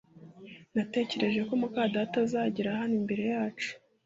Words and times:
Natekereje 0.73 1.39
ko 1.47 1.53
muka 1.61 1.81
data 1.95 2.15
azagera 2.25 2.77
hano 2.79 2.93
imbere 3.01 3.23
yacu 3.33 3.69